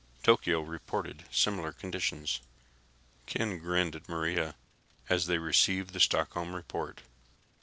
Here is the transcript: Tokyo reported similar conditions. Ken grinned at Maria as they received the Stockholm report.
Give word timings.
Tokyo 0.23 0.61
reported 0.61 1.25
similar 1.29 1.71
conditions. 1.71 2.41
Ken 3.27 3.59
grinned 3.59 3.95
at 3.95 4.09
Maria 4.09 4.55
as 5.09 5.27
they 5.27 5.37
received 5.37 5.93
the 5.93 5.99
Stockholm 5.99 6.55
report. 6.55 7.01